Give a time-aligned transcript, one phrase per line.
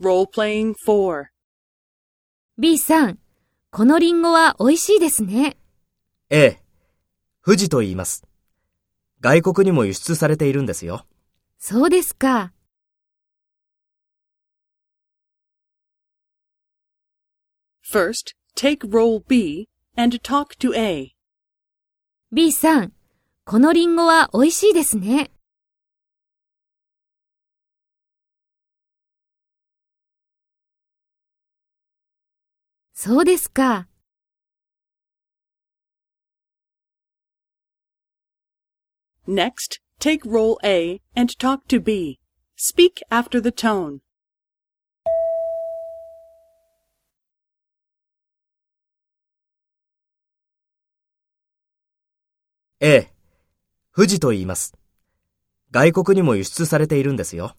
[0.00, 1.26] Role-playing 4.
[2.58, 3.18] B さん、
[3.70, 5.56] このリンゴは美味しいですね。
[6.30, 6.62] ええ。
[7.44, 8.24] 富士と言います。
[9.20, 11.06] 外国にも輸出されているんですよ。
[11.58, 12.52] そうですか。
[17.88, 21.14] First, take role B and talk to A.
[22.32, 22.92] B さん、
[23.44, 25.30] このリンゴは美味しいですね。
[32.96, 33.88] そうですか。
[39.26, 42.20] Next, take role A and talk to B.
[42.56, 43.98] Speak after the tone.
[52.78, 53.12] ええ。
[53.92, 54.74] 富士と言います。
[55.72, 57.56] 外国にも輸出されているんですよ。